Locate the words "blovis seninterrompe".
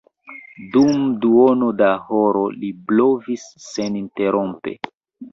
2.91-4.75